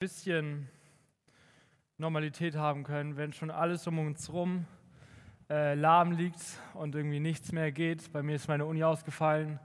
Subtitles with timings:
[0.00, 0.66] bisschen
[1.98, 4.64] Normalität haben können, wenn schon alles um uns rum
[5.50, 6.40] äh, lahm liegt
[6.72, 8.10] und irgendwie nichts mehr geht.
[8.10, 9.60] Bei mir ist meine Uni ausgefallen,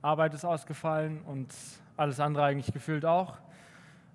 [0.00, 1.52] Arbeit ist ausgefallen und
[1.96, 3.38] alles andere eigentlich gefühlt auch.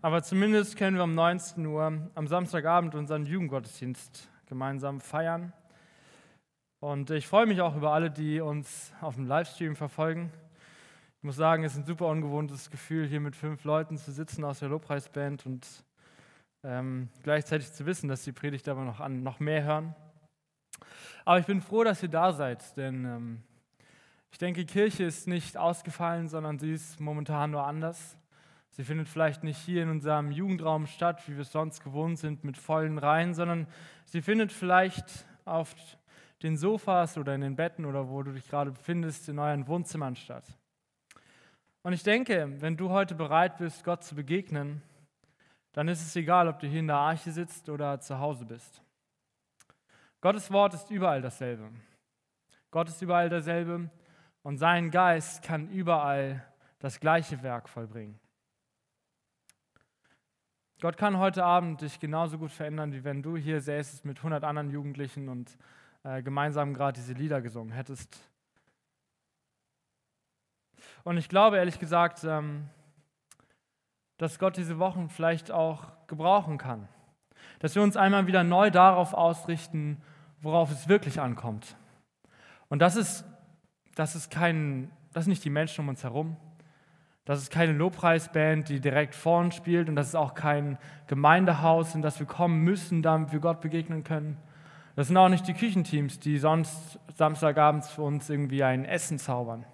[0.01, 5.51] Aber zumindest können wir um 19 Uhr am Samstagabend unseren Jugendgottesdienst gemeinsam feiern.
[6.79, 10.31] Und ich freue mich auch über alle, die uns auf dem Livestream verfolgen.
[11.25, 14.43] Ich muss sagen, es ist ein super ungewohntes Gefühl, hier mit fünf Leuten zu sitzen
[14.43, 15.65] aus der Lobpreisband und
[16.63, 19.95] ähm, gleichzeitig zu wissen, dass die Predigt aber noch, an, noch mehr hören.
[21.25, 23.43] Aber ich bin froh, dass ihr da seid, denn ähm,
[24.29, 28.19] ich denke, Kirche ist nicht ausgefallen, sondern sie ist momentan nur anders.
[28.69, 32.43] Sie findet vielleicht nicht hier in unserem Jugendraum statt, wie wir es sonst gewohnt sind,
[32.43, 33.65] mit vollen Reihen, sondern
[34.05, 35.73] sie findet vielleicht auf
[36.43, 40.15] den Sofas oder in den Betten oder wo du dich gerade befindest, in euren Wohnzimmern
[40.15, 40.45] statt.
[41.85, 44.81] Und ich denke, wenn du heute bereit bist, Gott zu begegnen,
[45.71, 48.81] dann ist es egal, ob du hier in der Arche sitzt oder zu Hause bist.
[50.19, 51.69] Gottes Wort ist überall dasselbe.
[52.71, 53.91] Gott ist überall derselbe
[54.41, 56.43] und sein Geist kann überall
[56.79, 58.19] das gleiche Werk vollbringen.
[60.81, 64.43] Gott kann heute Abend dich genauso gut verändern, wie wenn du hier säßest mit 100
[64.43, 65.55] anderen Jugendlichen und
[66.01, 68.27] äh, gemeinsam gerade diese Lieder gesungen hättest.
[71.05, 72.67] Und ich glaube ehrlich gesagt, ähm,
[74.17, 76.87] dass Gott diese Wochen vielleicht auch gebrauchen kann.
[77.59, 80.01] Dass wir uns einmal wieder neu darauf ausrichten,
[80.41, 81.77] worauf es wirklich ankommt.
[82.69, 83.23] Und das ist,
[83.93, 86.37] das ist, kein, das sind nicht die Menschen um uns herum.
[87.23, 89.89] Das ist keine Lobpreisband, die direkt vor uns spielt.
[89.89, 94.03] Und das ist auch kein Gemeindehaus, in das wir kommen müssen, damit wir Gott begegnen
[94.03, 94.37] können.
[94.95, 99.65] Das sind auch nicht die Küchenteams, die sonst Samstagabends für uns irgendwie ein Essen zaubern.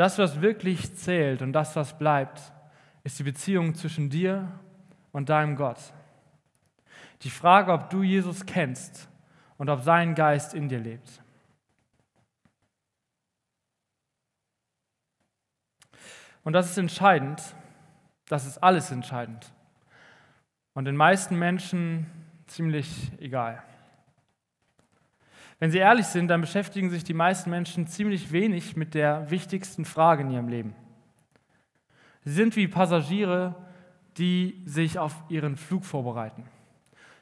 [0.00, 2.40] Das, was wirklich zählt und das, was bleibt,
[3.04, 4.50] ist die Beziehung zwischen dir
[5.12, 5.92] und deinem Gott.
[7.20, 9.10] Die Frage, ob du Jesus kennst
[9.58, 11.22] und ob sein Geist in dir lebt.
[16.44, 17.54] Und das ist entscheidend,
[18.26, 19.52] das ist alles entscheidend.
[20.72, 22.06] Und den meisten Menschen
[22.46, 23.62] ziemlich egal.
[25.60, 29.84] Wenn sie ehrlich sind, dann beschäftigen sich die meisten Menschen ziemlich wenig mit der wichtigsten
[29.84, 30.74] Frage in ihrem Leben.
[32.24, 33.54] Sie sind wie Passagiere,
[34.16, 36.44] die sich auf ihren Flug vorbereiten.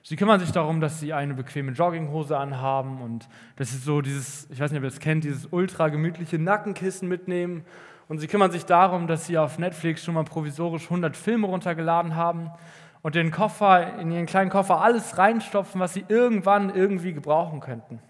[0.04, 4.48] Sie kümmern sich darum, dass sie eine bequeme Jogginghose anhaben und dass sie so dieses,
[4.50, 7.64] ich weiß nicht, ob ihr das kennt, dieses ultra gemütliche Nackenkissen mitnehmen.
[8.06, 12.14] Und sie kümmern sich darum, dass sie auf Netflix schon mal provisorisch 100 Filme runtergeladen
[12.14, 12.50] haben
[13.02, 18.00] und den Koffer, in ihren kleinen Koffer alles reinstopfen, was sie irgendwann irgendwie gebrauchen könnten.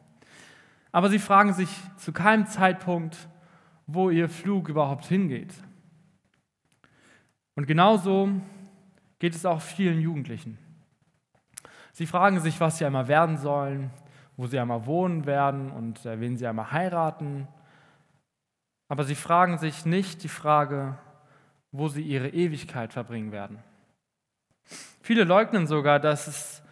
[0.99, 3.29] Aber sie fragen sich zu keinem Zeitpunkt,
[3.87, 5.55] wo ihr Flug überhaupt hingeht.
[7.55, 8.31] Und genauso
[9.21, 10.59] geht es auch vielen Jugendlichen.
[11.93, 13.93] Sie fragen sich, was sie einmal werden sollen,
[14.37, 17.47] wo sie einmal wohnen werden und äh, wen sie einmal heiraten.
[18.89, 20.99] Aber sie fragen sich nicht die Frage,
[21.71, 23.61] wo sie ihre Ewigkeit verbringen werden.
[25.01, 26.63] Viele leugnen sogar, dass, es,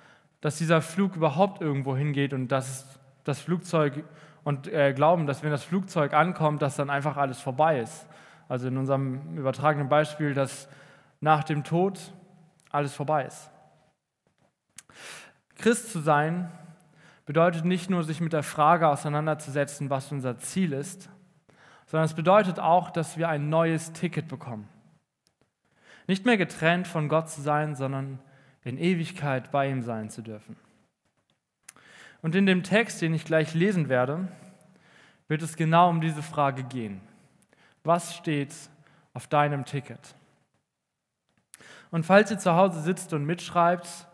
[0.40, 2.95] dass dieser Flug überhaupt irgendwo hingeht und dass
[3.26, 4.04] das Flugzeug
[4.44, 8.06] und äh, glauben, dass wenn das Flugzeug ankommt, dass dann einfach alles vorbei ist.
[8.48, 10.68] Also in unserem übertragenen Beispiel, dass
[11.20, 12.12] nach dem Tod
[12.70, 13.50] alles vorbei ist.
[15.56, 16.50] Christ zu sein
[17.24, 21.08] bedeutet nicht nur, sich mit der Frage auseinanderzusetzen, was unser Ziel ist,
[21.86, 24.68] sondern es bedeutet auch, dass wir ein neues Ticket bekommen.
[26.06, 28.20] Nicht mehr getrennt von Gott zu sein, sondern
[28.62, 30.56] in Ewigkeit bei ihm sein zu dürfen.
[32.26, 34.26] Und in dem Text, den ich gleich lesen werde,
[35.28, 37.00] wird es genau um diese Frage gehen.
[37.84, 38.52] Was steht
[39.14, 40.00] auf deinem Ticket?
[41.92, 44.08] Und falls ihr zu Hause sitzt und mitschreibt,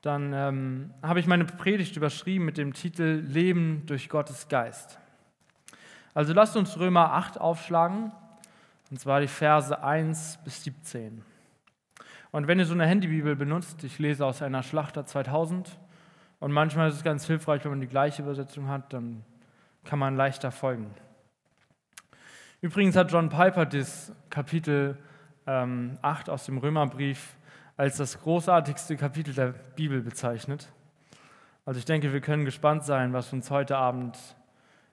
[0.00, 4.98] dann ähm, habe ich meine Predigt überschrieben mit dem Titel Leben durch Gottes Geist.
[6.14, 8.12] Also lasst uns Römer 8 aufschlagen,
[8.90, 11.22] und zwar die Verse 1 bis 17.
[12.30, 15.78] Und wenn ihr so eine Handybibel benutzt, ich lese aus einer Schlachter 2000,
[16.40, 19.24] und manchmal ist es ganz hilfreich, wenn man die gleiche Übersetzung hat, dann
[19.84, 20.94] kann man leichter folgen.
[22.60, 24.98] Übrigens hat John Piper das Kapitel
[25.46, 27.36] ähm, 8 aus dem Römerbrief
[27.76, 30.72] als das großartigste Kapitel der Bibel bezeichnet.
[31.64, 34.18] Also ich denke, wir können gespannt sein, was uns heute Abend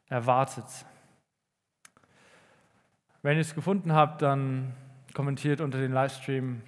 [0.08, 0.66] erwartet.
[3.24, 4.76] Wenn ihr es gefunden habt, dann
[5.16, 6.62] kommentiert unter den Livestream,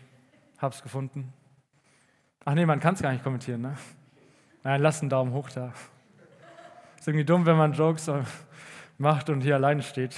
[0.57, 1.31] hab's gefunden.
[2.45, 3.75] Ach nee, man kann es gar nicht kommentieren, ne?
[4.67, 5.71] Nein, lasst einen Daumen hoch da.
[6.99, 8.11] Ist irgendwie dumm, wenn man Jokes
[8.97, 10.17] macht und hier alleine steht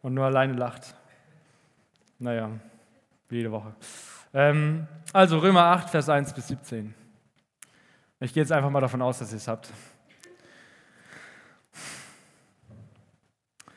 [0.00, 0.94] und nur alleine lacht.
[2.18, 2.48] Naja,
[3.28, 3.74] jede Woche.
[4.32, 6.94] Ähm, also Römer 8, Vers 1 bis 17.
[8.20, 9.70] Ich gehe jetzt einfach mal davon aus, dass ihr es habt.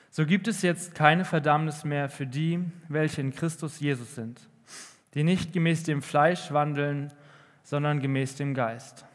[0.09, 4.39] So gibt es jetzt keine Verdammnis mehr für die, welche in Christus Jesus sind,
[5.15, 7.11] die nicht gemäß dem Fleisch wandeln,
[7.63, 9.05] sondern gemäß dem Geist.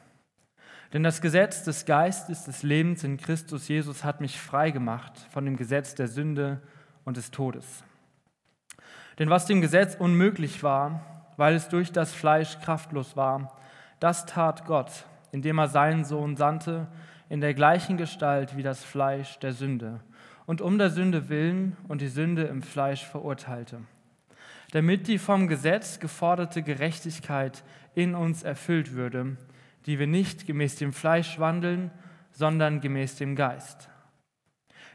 [0.92, 5.44] Denn das Gesetz des Geistes des Lebens in Christus Jesus hat mich frei gemacht von
[5.44, 6.60] dem Gesetz der Sünde
[7.04, 7.84] und des Todes.
[9.18, 13.56] Denn was dem Gesetz unmöglich war, weil es durch das Fleisch kraftlos war,
[14.00, 16.88] das tat Gott, indem er seinen Sohn sandte
[17.28, 20.00] in der gleichen Gestalt wie das Fleisch der Sünde
[20.46, 23.82] und um der Sünde willen und die Sünde im Fleisch verurteilte,
[24.72, 27.62] damit die vom Gesetz geforderte Gerechtigkeit
[27.94, 29.36] in uns erfüllt würde,
[29.86, 31.90] die wir nicht gemäß dem Fleisch wandeln,
[32.32, 33.88] sondern gemäß dem Geist.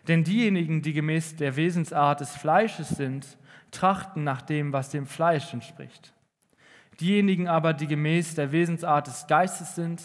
[0.08, 3.38] Denn diejenigen, die gemäß der Wesensart des Fleisches sind,
[3.72, 6.14] trachten nach dem, was dem Fleisch entspricht.
[7.00, 10.02] Diejenigen aber, die gemäß der Wesensart des Geistes sind,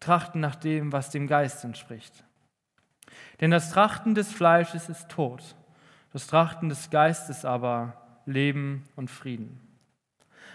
[0.00, 2.24] trachten nach dem, was dem Geist entspricht.
[3.40, 5.54] Denn das Trachten des Fleisches ist Tod,
[6.12, 9.60] das Trachten des Geistes aber Leben und Frieden.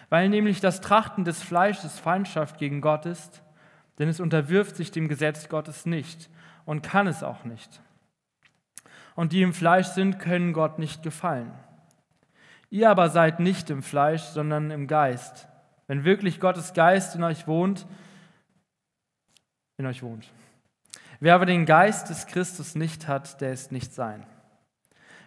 [0.09, 3.43] Weil nämlich das Trachten des Fleisches Feindschaft gegen Gott ist,
[3.99, 6.29] denn es unterwirft sich dem Gesetz Gottes nicht
[6.65, 7.81] und kann es auch nicht.
[9.15, 11.51] Und die im Fleisch sind, können Gott nicht gefallen.
[12.69, 15.47] Ihr aber seid nicht im Fleisch, sondern im Geist,
[15.87, 17.85] wenn wirklich Gottes Geist in euch wohnt,
[19.77, 20.31] in euch wohnt.
[21.19, 24.25] Wer aber den Geist des Christus nicht hat, der ist nicht sein.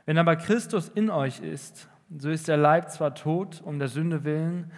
[0.06, 4.24] Wenn aber Christus in euch ist, so ist der Leib zwar tot um der Sünde
[4.24, 4.70] willen,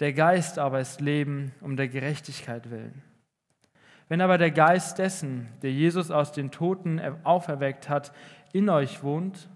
[0.00, 3.02] der Geist aber ist Leben um der Gerechtigkeit willen.
[4.08, 8.12] Wenn aber der Geist dessen, der Jesus aus den Toten auferweckt hat,
[8.52, 9.48] in euch wohnt,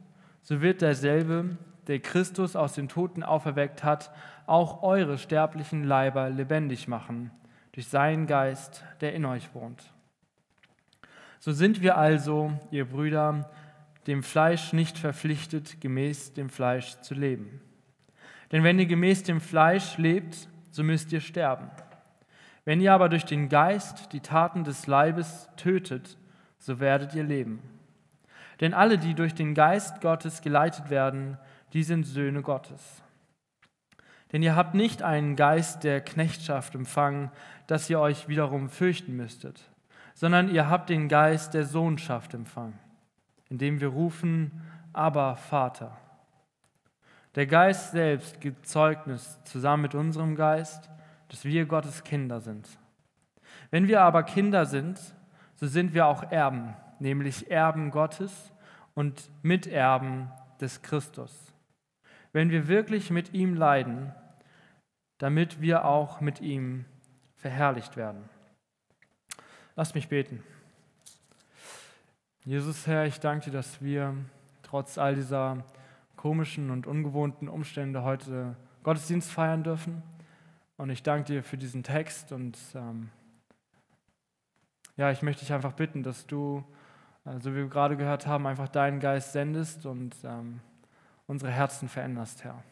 [0.43, 1.57] so wird derselbe,
[1.87, 4.11] der Christus aus den Toten auferweckt hat,
[4.47, 7.31] auch eure sterblichen Leiber lebendig machen,
[7.73, 9.93] durch seinen Geist, der in euch wohnt.
[11.39, 13.51] So sind wir also, ihr Brüder,
[14.07, 17.61] dem Fleisch nicht verpflichtet, gemäß dem Fleisch zu leben.
[18.51, 21.71] Denn wenn ihr gemäß dem Fleisch lebt, so müsst ihr sterben.
[22.69, 26.19] Wenn ihr aber durch den Geist die Taten des Leibes tötet,
[26.59, 27.63] so werdet ihr leben.
[28.61, 31.39] Denn alle, die durch den Geist Gottes geleitet werden,
[31.73, 33.03] die sind Söhne Gottes.
[34.33, 37.31] Denn ihr habt nicht einen Geist der Knechtschaft empfangen,
[37.67, 39.71] dass ihr euch wiederum fürchten müsstet
[40.19, 42.77] sondern ihr habt den Geist der Sohnschaft empfangen,
[43.49, 44.51] indem wir rufen,
[44.93, 45.97] aber Vater.
[47.37, 50.91] Der Geist selbst gibt Zeugnis zusammen mit unserem Geist,
[51.29, 52.69] dass wir Gottes Kinder sind.
[53.71, 54.99] Wenn wir aber Kinder sind,
[55.55, 58.53] so sind wir auch Erben, nämlich Erben Gottes
[58.95, 60.31] und Miterben
[60.61, 61.53] des Christus.
[62.33, 64.13] Wenn wir wirklich mit ihm leiden,
[65.19, 66.85] damit wir auch mit ihm
[67.37, 68.29] verherrlicht werden.
[69.77, 70.43] Lass mich beten.
[72.45, 74.15] Jesus Herr, ich danke dir, dass wir
[74.63, 75.65] trotz all dieser
[76.17, 80.03] komischen und ungewohnten Umstände heute Gottesdienst feiern dürfen.
[80.79, 82.31] Und ich danke dir für diesen Text.
[82.31, 83.11] Und ähm,
[84.97, 86.65] ja, ich möchte dich einfach bitten, dass du,
[87.25, 90.61] äh, so wie wir gerade gehört haben, einfach deinen Geist sendest und ähm,
[91.27, 92.63] unsere Herzen veränderst, Herr.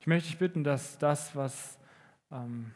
[0.00, 1.78] Ich möchte dich bitten, dass das, was
[2.30, 2.72] ähm,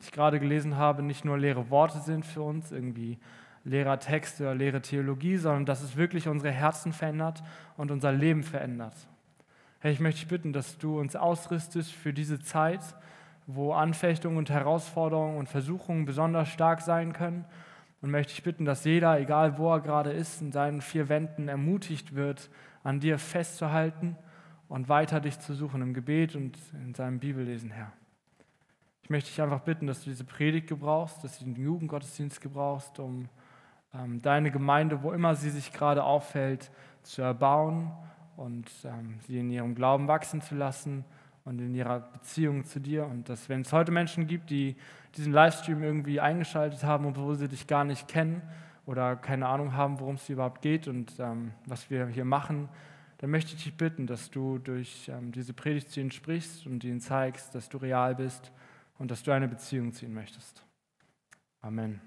[0.00, 3.18] ich gerade gelesen habe, nicht nur leere Worte sind für uns, irgendwie
[3.64, 7.42] leerer Text oder leere Theologie, sondern dass es wirklich unsere Herzen verändert
[7.76, 8.94] und unser Leben verändert.
[9.80, 12.82] Herr, ich möchte dich bitten, dass du uns ausrüstest für diese Zeit,
[13.54, 17.44] wo Anfechtungen und Herausforderungen und Versuchungen besonders stark sein können.
[18.02, 21.48] Und möchte ich bitten, dass jeder, egal wo er gerade ist, in seinen vier Wänden
[21.48, 22.50] ermutigt wird,
[22.82, 24.16] an dir festzuhalten
[24.68, 27.92] und weiter dich zu suchen im Gebet und in seinem Bibellesen, Herr.
[29.02, 32.98] Ich möchte dich einfach bitten, dass du diese Predigt gebrauchst, dass du den Jugendgottesdienst gebrauchst,
[32.98, 33.28] um
[33.92, 36.70] ähm, deine Gemeinde, wo immer sie sich gerade auffällt,
[37.02, 37.90] zu erbauen
[38.36, 41.04] und ähm, sie in ihrem Glauben wachsen zu lassen
[41.50, 43.04] und in ihrer Beziehung zu dir.
[43.06, 44.76] Und dass, wenn es heute Menschen gibt, die
[45.16, 48.40] diesen Livestream irgendwie eingeschaltet haben, obwohl sie dich gar nicht kennen
[48.86, 52.68] oder keine Ahnung haben, worum es hier überhaupt geht und ähm, was wir hier machen,
[53.18, 56.84] dann möchte ich dich bitten, dass du durch ähm, diese Predigt zu ihnen sprichst und
[56.84, 58.52] ihnen zeigst, dass du real bist
[58.98, 60.64] und dass du eine Beziehung zu ihm möchtest.
[61.62, 62.00] Amen.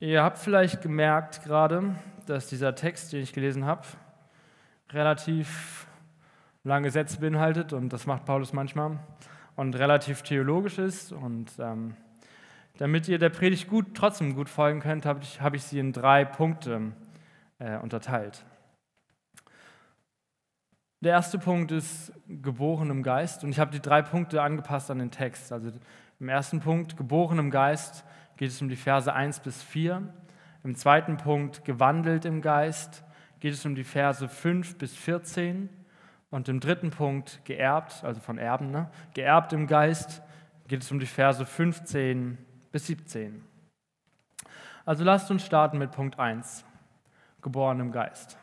[0.00, 1.94] Ihr habt vielleicht gemerkt gerade,
[2.26, 3.86] dass dieser Text, den ich gelesen habe,
[4.90, 5.86] relativ
[6.64, 8.98] lange Sätze beinhaltet und das macht Paulus manchmal
[9.56, 11.12] und relativ theologisch ist.
[11.12, 11.96] Und ähm,
[12.78, 15.92] damit ihr der Predigt gut, trotzdem gut folgen könnt, habe ich, hab ich sie in
[15.92, 16.92] drei Punkte
[17.58, 18.44] äh, unterteilt.
[21.00, 25.00] Der erste Punkt ist geboren im Geist und ich habe die drei Punkte angepasst an
[25.00, 25.52] den Text.
[25.52, 25.72] Also
[26.20, 28.04] im ersten Punkt, geboren im Geist,
[28.36, 30.08] geht es um die Verse 1 bis 4.
[30.62, 33.02] Im zweiten Punkt, gewandelt im Geist,
[33.40, 35.68] geht es um die Verse 5 bis 14.
[36.32, 38.90] Und im dritten Punkt, geerbt, also von Erben, ne?
[39.12, 40.22] geerbt im Geist,
[40.66, 42.38] geht es um die Verse 15
[42.72, 43.44] bis 17.
[44.86, 46.64] Also lasst uns starten mit Punkt 1,
[47.42, 48.38] geboren im Geist.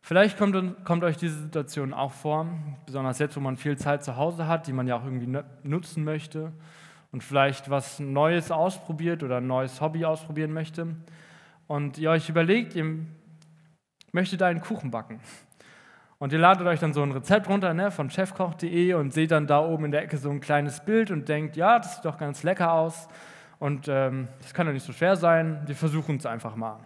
[0.00, 2.46] Vielleicht kommt, kommt, euch diese Situation auch vor,
[2.86, 6.04] besonders jetzt, wo man viel Zeit zu Hause hat, die man ja auch irgendwie nutzen
[6.04, 6.52] möchte
[7.10, 10.94] und vielleicht was Neues ausprobiert oder ein neues Hobby ausprobieren möchte.
[11.66, 13.06] Und ihr euch überlegt, ihr
[14.12, 15.18] möchtet einen Kuchen backen.
[16.22, 19.48] Und ihr ladet euch dann so ein Rezept runter ne, von chefkoch.de und seht dann
[19.48, 22.16] da oben in der Ecke so ein kleines Bild und denkt, ja, das sieht doch
[22.16, 23.08] ganz lecker aus
[23.58, 26.78] und ähm, das kann doch nicht so schwer sein, wir versuchen es einfach mal.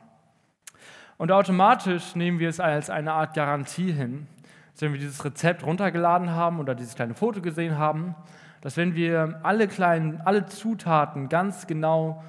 [1.18, 4.26] Und automatisch nehmen wir es als eine Art Garantie hin,
[4.72, 8.14] dass wenn wir dieses Rezept runtergeladen haben oder dieses kleine Foto gesehen haben,
[8.62, 12.24] dass wenn wir alle kleinen, alle Zutaten ganz genau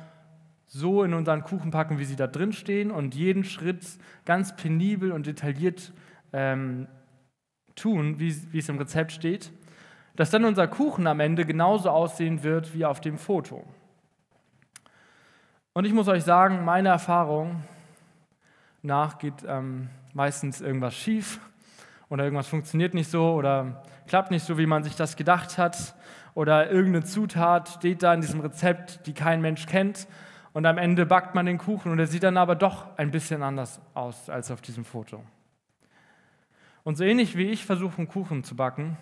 [0.66, 3.86] so in unseren Kuchen packen, wie sie da drin stehen und jeden Schritt
[4.26, 5.94] ganz penibel und detailliert
[6.34, 6.90] ähm,
[7.78, 9.52] tun, wie, wie es im Rezept steht,
[10.16, 13.64] dass dann unser Kuchen am Ende genauso aussehen wird wie auf dem Foto.
[15.74, 17.64] Und ich muss euch sagen, meine Erfahrung
[18.82, 21.40] nach geht ähm, meistens irgendwas schief
[22.10, 25.96] oder irgendwas funktioniert nicht so oder klappt nicht so, wie man sich das gedacht hat
[26.34, 30.08] oder irgendeine Zutat steht da in diesem Rezept, die kein Mensch kennt
[30.54, 33.44] und am Ende backt man den Kuchen und er sieht dann aber doch ein bisschen
[33.44, 35.22] anders aus als auf diesem Foto.
[36.88, 38.96] Und so ähnlich wie ich versuche, einen Kuchen zu backen,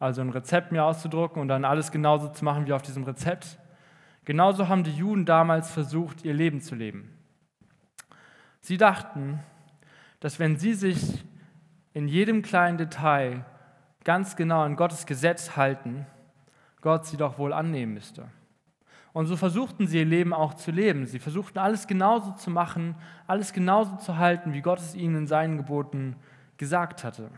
[0.00, 3.60] also ein Rezept mir auszudrucken und dann alles genauso zu machen wie auf diesem Rezept,
[4.24, 7.16] genauso haben die Juden damals versucht, ihr Leben zu leben.
[8.60, 9.38] Sie dachten,
[10.18, 11.24] dass wenn sie sich
[11.94, 13.44] in jedem kleinen Detail
[14.02, 16.06] ganz genau an Gottes Gesetz halten,
[16.80, 18.26] Gott sie doch wohl annehmen müsste.
[19.12, 21.06] Und so versuchten sie ihr Leben auch zu leben.
[21.06, 22.96] Sie versuchten alles genauso zu machen,
[23.28, 26.16] alles genauso zu halten, wie Gott es ihnen in seinen Geboten
[26.62, 27.28] gesagt hatte.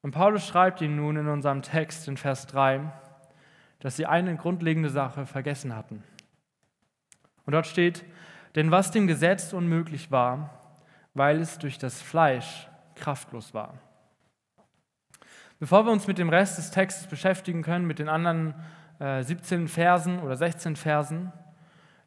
[0.00, 2.90] Und Paulus schreibt ihnen nun in unserem Text in Vers 3,
[3.80, 6.02] dass sie eine grundlegende Sache vergessen hatten.
[7.44, 8.02] Und dort steht,
[8.54, 10.78] denn was dem Gesetz unmöglich war,
[11.12, 13.74] weil es durch das Fleisch kraftlos war.
[15.58, 18.54] Bevor wir uns mit dem Rest des Textes beschäftigen können, mit den anderen
[19.00, 21.30] äh, 17 Versen oder 16 Versen,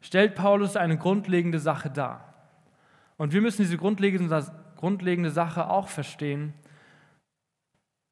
[0.00, 2.29] stellt Paulus eine grundlegende Sache dar.
[3.20, 6.54] Und wir müssen diese grundlegende, Sache auch verstehen,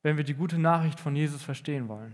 [0.02, 2.12] wenn wir die gute Nachricht von Jesus verstehen wollen.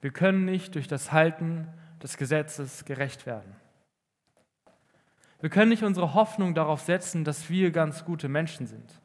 [0.00, 1.68] Wir können nicht durch das Halten
[2.02, 3.54] des Gesetzes gerecht werden.
[5.38, 9.00] Wir können nicht unsere Hoffnung darauf setzen, dass wir ganz gute Menschen sind.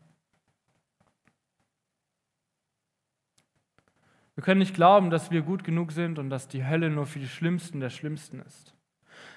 [4.33, 7.19] Wir können nicht glauben, dass wir gut genug sind und dass die Hölle nur für
[7.19, 8.74] die Schlimmsten der Schlimmsten ist.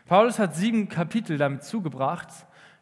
[0.09, 2.29] Paulus hat sieben Kapitel damit zugebracht,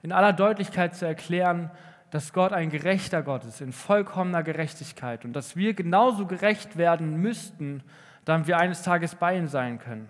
[0.00, 1.72] in aller Deutlichkeit zu erklären,
[2.10, 7.16] dass Gott ein gerechter Gott ist, in vollkommener Gerechtigkeit und dass wir genauso gerecht werden
[7.16, 7.82] müssten,
[8.24, 10.08] damit wir eines Tages bei ihm sein können.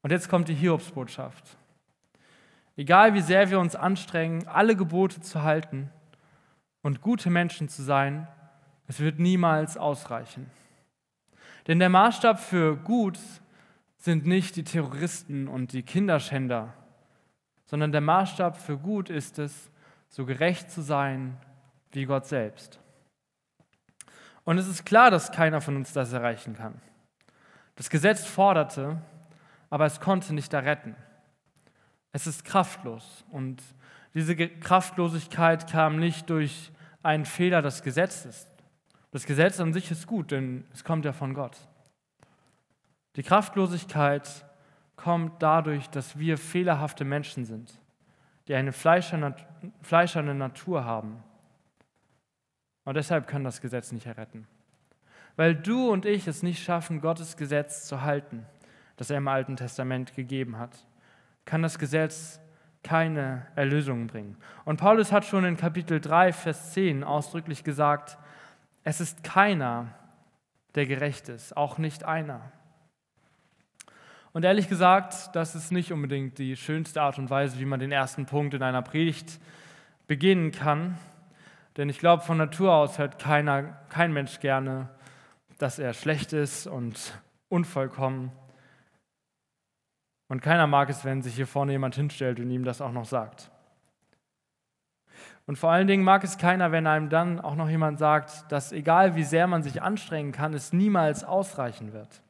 [0.00, 1.44] Und jetzt kommt die Hiobsbotschaft.
[2.78, 5.90] Egal wie sehr wir uns anstrengen, alle Gebote zu halten
[6.80, 8.26] und gute Menschen zu sein,
[8.86, 10.50] es wird niemals ausreichen.
[11.66, 13.18] Denn der Maßstab für gut
[14.00, 16.72] sind nicht die Terroristen und die Kinderschänder,
[17.66, 19.70] sondern der Maßstab für gut ist es,
[20.08, 21.36] so gerecht zu sein
[21.92, 22.80] wie Gott selbst.
[24.44, 26.80] Und es ist klar, dass keiner von uns das erreichen kann.
[27.76, 29.00] Das Gesetz forderte,
[29.68, 30.96] aber es konnte nicht erretten.
[32.12, 33.62] Es ist kraftlos und
[34.14, 38.50] diese Kraftlosigkeit kam nicht durch einen Fehler des Gesetzes.
[39.12, 41.56] Das Gesetz an sich ist gut, denn es kommt ja von Gott.
[43.16, 44.44] Die Kraftlosigkeit
[44.96, 47.80] kommt dadurch, dass wir fehlerhafte Menschen sind,
[48.48, 51.22] die eine fleischerne Natur haben.
[52.84, 54.46] Und deshalb kann das Gesetz nicht erretten.
[55.36, 58.46] Weil du und ich es nicht schaffen, Gottes Gesetz zu halten,
[58.96, 60.86] das er im Alten Testament gegeben hat
[61.50, 62.40] kann das Gesetz
[62.84, 64.36] keine Erlösung bringen.
[64.64, 68.16] Und Paulus hat schon in Kapitel 3, Vers 10 ausdrücklich gesagt,
[68.84, 69.88] es ist keiner,
[70.76, 72.52] der gerecht ist, auch nicht einer.
[74.32, 77.90] Und ehrlich gesagt, das ist nicht unbedingt die schönste Art und Weise, wie man den
[77.90, 79.40] ersten Punkt in einer Predigt
[80.06, 80.98] beginnen kann.
[81.76, 84.88] Denn ich glaube, von Natur aus hört keiner, kein Mensch gerne,
[85.58, 88.30] dass er schlecht ist und unvollkommen.
[90.28, 93.06] Und keiner mag es, wenn sich hier vorne jemand hinstellt und ihm das auch noch
[93.06, 93.50] sagt.
[95.46, 98.70] Und vor allen Dingen mag es keiner, wenn einem dann auch noch jemand sagt, dass
[98.70, 102.22] egal wie sehr man sich anstrengen kann, es niemals ausreichen wird.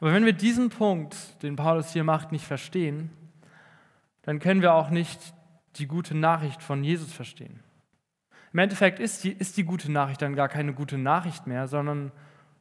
[0.00, 3.10] Aber wenn wir diesen Punkt, den Paulus hier macht, nicht verstehen,
[4.22, 5.18] dann können wir auch nicht
[5.76, 7.60] die gute Nachricht von Jesus verstehen.
[8.52, 12.10] Im Endeffekt ist die, ist die gute Nachricht dann gar keine gute Nachricht mehr, sondern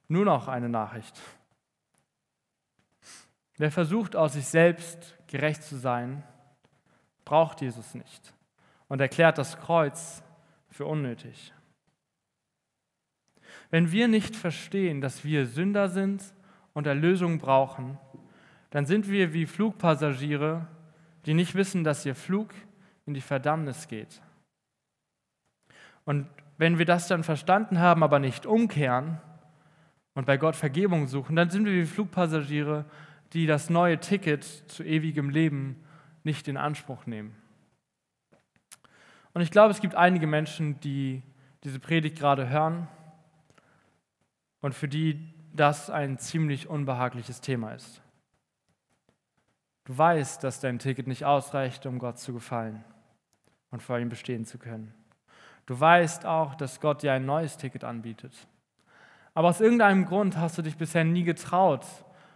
[0.07, 1.19] nur noch eine Nachricht.
[3.57, 6.23] Wer versucht, aus sich selbst gerecht zu sein,
[7.25, 8.33] braucht Jesus nicht
[8.87, 10.23] und erklärt das Kreuz
[10.69, 11.53] für unnötig.
[13.69, 16.23] Wenn wir nicht verstehen, dass wir Sünder sind
[16.79, 17.97] und Erlösung brauchen,
[18.69, 20.65] dann sind wir wie Flugpassagiere,
[21.25, 22.53] die nicht wissen, dass ihr Flug
[23.05, 24.21] in die Verdammnis geht.
[26.05, 26.25] Und
[26.57, 29.19] wenn wir das dann verstanden haben, aber nicht umkehren
[30.13, 32.85] und bei Gott Vergebung suchen, dann sind wir wie Flugpassagiere,
[33.33, 35.83] die das neue Ticket zu ewigem Leben
[36.23, 37.35] nicht in Anspruch nehmen.
[39.33, 41.23] Und ich glaube, es gibt einige Menschen, die
[41.65, 42.87] diese Predigt gerade hören
[44.61, 48.01] und für die das ein ziemlich unbehagliches Thema ist.
[49.85, 52.83] Du weißt, dass dein Ticket nicht ausreicht, um Gott zu gefallen
[53.71, 54.93] und vor ihm bestehen zu können.
[55.65, 58.33] Du weißt auch, dass Gott dir ein neues Ticket anbietet.
[59.33, 61.85] Aber aus irgendeinem Grund hast du dich bisher nie getraut,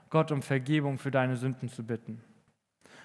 [0.10, 2.24] Gott um Vergebung für deine Sünden zu bitten.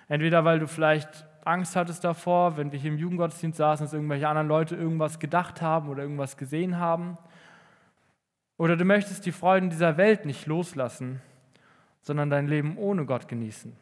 [0.09, 4.29] Entweder weil du vielleicht Angst hattest davor, wenn wir hier im Jugendgottesdienst saßen, dass irgendwelche
[4.29, 7.17] anderen Leute irgendwas gedacht haben oder irgendwas gesehen haben.
[8.59, 11.23] Oder du möchtest die Freuden dieser Welt nicht loslassen,
[12.03, 13.75] sondern dein Leben ohne Gott genießen.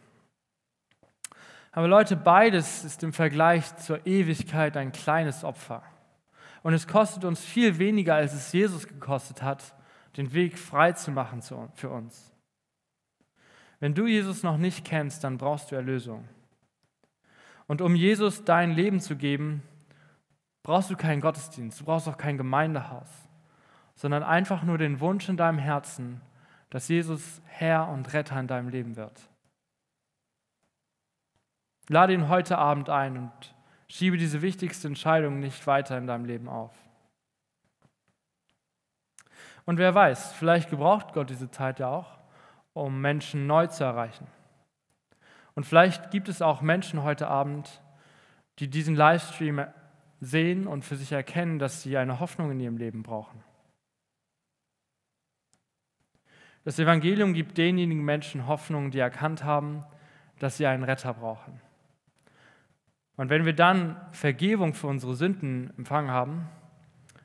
[1.73, 5.83] Aber Leute, beides ist im Vergleich zur Ewigkeit ein kleines Opfer.
[6.63, 9.75] Und es kostet uns viel weniger, als es Jesus gekostet hat,
[10.17, 11.43] den Weg frei zu machen
[11.75, 12.33] für uns.
[13.79, 16.27] Wenn du Jesus noch nicht kennst, dann brauchst du Erlösung.
[17.67, 19.63] Und um Jesus dein Leben zu geben,
[20.63, 23.26] brauchst du keinen Gottesdienst, du brauchst auch kein Gemeindehaus,
[23.97, 26.21] sondern einfach nur den Wunsch in deinem Herzen,
[26.71, 29.29] dass Jesus Herr und Retter in deinem Leben wird.
[31.89, 33.55] Lade ihn heute Abend ein und
[33.89, 36.73] schiebe diese wichtigste Entscheidung nicht weiter in deinem Leben auf.
[39.65, 42.19] Und wer weiß, vielleicht gebraucht Gott diese Zeit ja auch,
[42.73, 44.27] um Menschen neu zu erreichen.
[45.55, 47.81] Und vielleicht gibt es auch Menschen heute Abend,
[48.59, 49.67] die diesen Livestream
[50.21, 53.43] sehen und für sich erkennen, dass sie eine Hoffnung in ihrem Leben brauchen.
[56.67, 59.85] Das Evangelium gibt denjenigen Menschen Hoffnung, die erkannt haben,
[60.41, 61.61] dass sie einen Retter brauchen.
[63.17, 66.49] Und wenn wir dann Vergebung für unsere Sünden empfangen haben,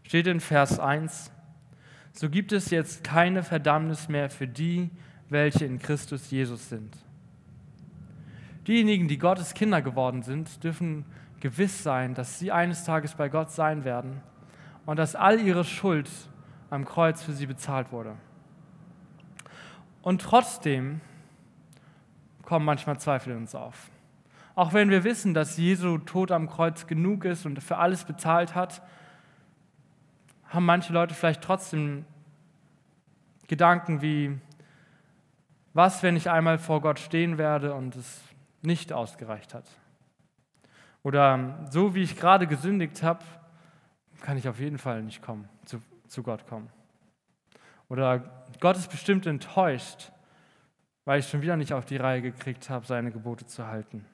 [0.04, 1.32] steht in Vers 1,
[2.14, 4.92] so gibt es jetzt keine Verdammnis mehr für die,
[5.28, 6.96] welche in Christus Jesus sind.
[8.68, 11.04] Diejenigen, die Gottes Kinder geworden sind, dürfen
[11.40, 14.22] gewiss sein, dass sie eines Tages bei Gott sein werden
[14.86, 16.12] und dass all ihre Schuld
[16.70, 18.16] am Kreuz für sie bezahlt wurde.
[20.02, 21.02] Und trotzdem
[22.44, 23.90] kommen manchmal Zweifel in uns auf.
[24.56, 28.56] Auch wenn wir wissen, dass Jesu Tod am Kreuz genug ist und für alles bezahlt
[28.56, 28.82] hat,
[30.50, 32.06] haben manche Leute vielleicht trotzdem
[33.48, 34.38] Gedanken wie,
[35.74, 38.22] was, wenn ich einmal vor Gott stehen werde und es
[38.62, 39.66] nicht ausgereicht hat?
[41.04, 43.24] Oder so wie ich gerade gesündigt habe,
[44.22, 46.70] kann ich auf jeden Fall nicht kommen, zu, zu Gott kommen.
[47.92, 48.24] Oder
[48.62, 50.14] Gott ist bestimmt enttäuscht,
[51.04, 54.06] weil ich schon wieder nicht auf die Reihe gekriegt habe, seine Gebote zu halten.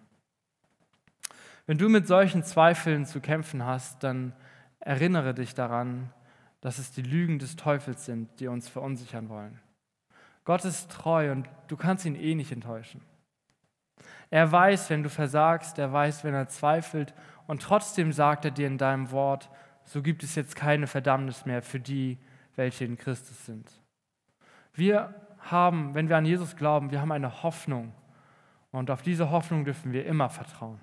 [1.68, 4.34] Wenn du mit solchen Zweifeln zu kämpfen hast, dann
[4.80, 6.12] erinnere dich daran,
[6.60, 9.60] dass es die Lügen des Teufels sind, die uns verunsichern wollen.
[10.44, 13.02] Gott ist treu und du kannst ihn eh nicht enttäuschen.
[14.32, 17.14] Er weiß, wenn du versagst, er weiß, wenn er zweifelt
[17.46, 19.52] und trotzdem sagt er dir in deinem Wort,
[19.84, 22.18] so gibt es jetzt keine Verdammnis mehr für die,
[22.58, 23.72] welche in Christus sind.
[24.74, 27.94] Wir haben, wenn wir an Jesus glauben, wir haben eine Hoffnung
[28.72, 30.80] und auf diese Hoffnung dürfen wir immer vertrauen.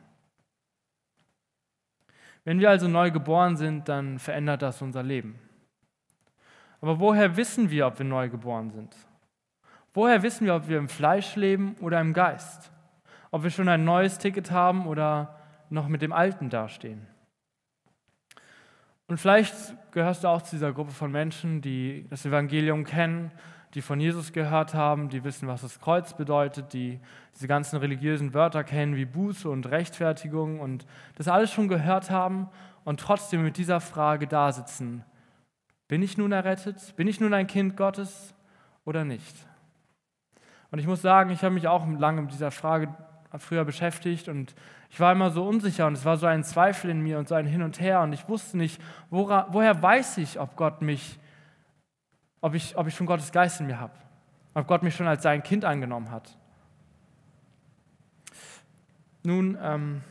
[2.44, 5.38] Wenn wir also neu geboren sind, dann verändert das unser Leben.
[6.80, 8.94] Aber woher wissen wir, ob wir neu geboren sind?
[9.94, 12.70] Woher wissen wir, ob wir im Fleisch leben oder im Geist?
[13.30, 15.38] Ob wir schon ein neues Ticket haben oder
[15.70, 17.06] noch mit dem alten dastehen?
[19.06, 19.54] Und vielleicht
[19.92, 23.30] gehörst du auch zu dieser Gruppe von Menschen, die das Evangelium kennen,
[23.74, 27.00] die von Jesus gehört haben, die wissen, was das Kreuz bedeutet, die
[27.34, 30.86] diese ganzen religiösen Wörter kennen wie Buße und Rechtfertigung und
[31.16, 32.48] das alles schon gehört haben
[32.84, 35.04] und trotzdem mit dieser Frage da sitzen.
[35.88, 36.94] Bin ich nun errettet?
[36.96, 38.34] Bin ich nun ein Kind Gottes
[38.84, 39.36] oder nicht?
[40.70, 42.94] Und ich muss sagen, ich habe mich auch lange mit dieser Frage
[43.38, 44.54] früher beschäftigt und
[44.90, 47.34] ich war immer so unsicher und es war so ein Zweifel in mir und so
[47.34, 51.18] ein Hin und Her und ich wusste nicht, wora, woher weiß ich, ob Gott mich,
[52.40, 53.94] ob ich, ob ich schon Gottes Geist in mir habe,
[54.54, 56.36] ob Gott mich schon als sein Kind angenommen hat.
[59.22, 60.02] Nun, ähm,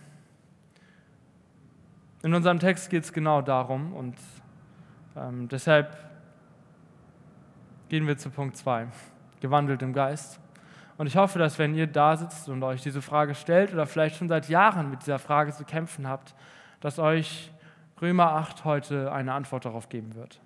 [2.23, 4.15] in unserem Text geht es genau darum und
[5.15, 5.97] ähm, deshalb
[7.89, 8.87] gehen wir zu Punkt 2,
[9.39, 10.39] gewandelt im Geist.
[11.03, 14.15] Und ich hoffe, dass wenn ihr da sitzt und euch diese Frage stellt oder vielleicht
[14.15, 16.33] schon seit Jahren mit dieser Frage zu kämpfen habt,
[16.79, 17.51] dass euch
[18.01, 20.39] Römer 8 heute eine Antwort darauf geben wird.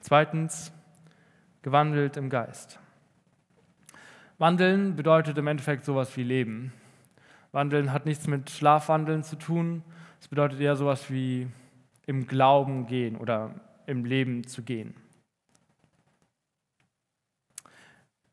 [0.00, 0.72] Zweitens,
[1.60, 2.78] gewandelt im Geist.
[4.38, 6.72] Wandeln bedeutet im Endeffekt sowas wie Leben.
[7.52, 9.82] Wandeln hat nichts mit Schlafwandeln zu tun.
[10.22, 11.48] Es bedeutet eher sowas wie
[12.06, 13.50] im Glauben gehen oder
[13.84, 14.94] im Leben zu gehen.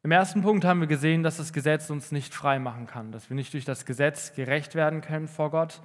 [0.07, 3.29] Im ersten Punkt haben wir gesehen, dass das Gesetz uns nicht frei machen kann, dass
[3.29, 5.81] wir nicht durch das Gesetz gerecht werden können vor Gott,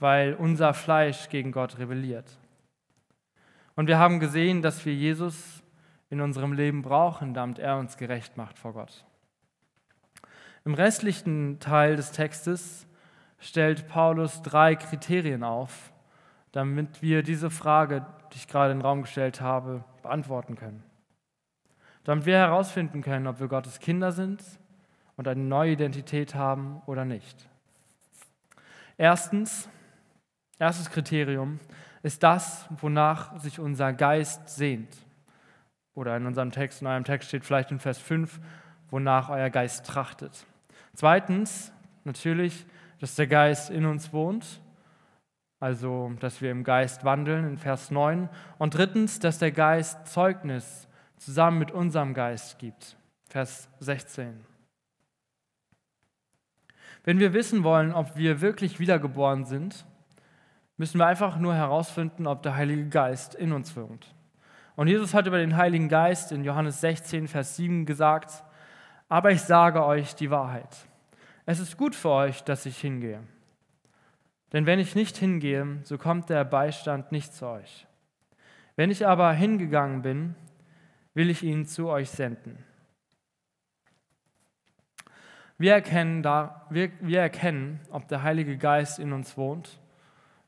[0.00, 2.38] weil unser Fleisch gegen Gott rebelliert.
[3.74, 5.62] Und wir haben gesehen, dass wir Jesus
[6.08, 9.04] in unserem Leben brauchen, damit er uns gerecht macht vor Gott.
[10.64, 12.86] Im restlichen Teil des Textes
[13.38, 15.92] stellt Paulus drei Kriterien auf,
[16.50, 20.82] damit wir diese Frage, die ich gerade in den Raum gestellt habe, beantworten können
[22.06, 24.40] damit wir herausfinden können, ob wir Gottes Kinder sind
[25.16, 27.48] und eine neue Identität haben oder nicht.
[28.96, 29.68] Erstens,
[30.60, 31.58] erstes Kriterium
[32.04, 34.96] ist das, wonach sich unser Geist sehnt.
[35.94, 38.38] Oder in unserem Text, in eurem Text steht vielleicht in Vers 5,
[38.90, 40.46] wonach euer Geist trachtet.
[40.94, 41.72] Zweitens,
[42.04, 42.66] natürlich,
[43.00, 44.60] dass der Geist in uns wohnt,
[45.58, 48.28] also dass wir im Geist wandeln in Vers 9.
[48.58, 50.85] Und drittens, dass der Geist Zeugnis
[51.16, 52.96] zusammen mit unserem Geist gibt.
[53.28, 54.44] Vers 16.
[57.04, 59.86] Wenn wir wissen wollen, ob wir wirklich wiedergeboren sind,
[60.76, 64.14] müssen wir einfach nur herausfinden, ob der Heilige Geist in uns wohnt.
[64.74, 68.44] Und Jesus hat über den Heiligen Geist in Johannes 16, Vers 7 gesagt,
[69.08, 70.68] aber ich sage euch die Wahrheit.
[71.46, 73.22] Es ist gut für euch, dass ich hingehe.
[74.52, 77.86] Denn wenn ich nicht hingehe, so kommt der Beistand nicht zu euch.
[78.74, 80.34] Wenn ich aber hingegangen bin,
[81.16, 82.62] will ich ihn zu euch senden.
[85.56, 89.80] Wir erkennen, da, wir, wir erkennen, ob der Heilige Geist in uns wohnt,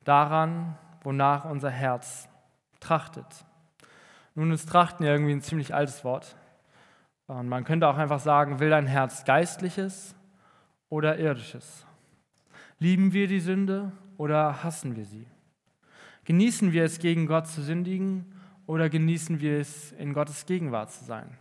[0.04, 2.28] daran, wonach unser Herz
[2.80, 3.46] trachtet.
[4.34, 6.36] Nun ist Trachten ja irgendwie ein ziemlich altes Wort.
[7.28, 10.14] Und man könnte auch einfach sagen, will dein Herz geistliches
[10.90, 11.86] oder irdisches?
[12.78, 15.26] Lieben wir die Sünde oder hassen wir sie?
[16.26, 18.37] Genießen wir es, gegen Gott zu sündigen
[18.68, 21.38] oder genießen wir es, in Gottes Gegenwart zu sein?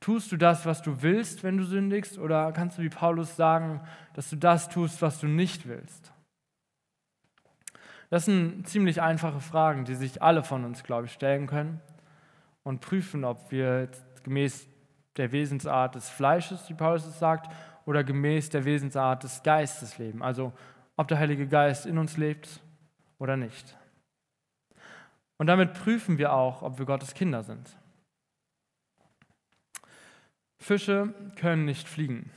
[0.00, 3.82] Tust du das, was du willst, wenn du sündigst, oder kannst du wie Paulus sagen,
[4.14, 6.12] dass du das tust, was du nicht willst?
[8.08, 11.78] Das sind ziemlich einfache Fragen, die sich alle von uns, glaube ich, stellen können
[12.62, 13.90] und prüfen, ob wir
[14.22, 14.66] gemäß
[15.18, 17.52] der Wesensart des Fleisches, wie Paulus es sagt,
[17.84, 20.22] oder gemäß der Wesensart des Geistes leben.
[20.22, 20.54] Also
[20.96, 22.62] ob der Heilige Geist in uns lebt
[23.18, 23.76] oder nicht.
[25.38, 27.78] Und damit prüfen wir auch, ob wir Gottes Kinder sind.
[30.58, 32.30] Fische können nicht fliegen.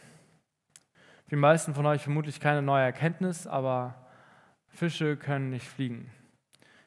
[1.26, 3.96] Für die meisten von euch vermutlich keine neue Erkenntnis, aber
[4.68, 6.12] Fische können nicht fliegen.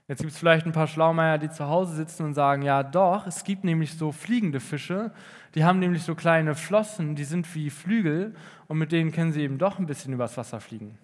[0.07, 3.27] Jetzt gibt es vielleicht ein paar Schlaumeier, die zu Hause sitzen und sagen, ja doch,
[3.27, 5.12] es gibt nämlich so fliegende Fische,
[5.55, 8.35] die haben nämlich so kleine Flossen, die sind wie Flügel
[8.68, 10.98] und mit denen können sie eben doch ein bisschen übers Wasser fliegen.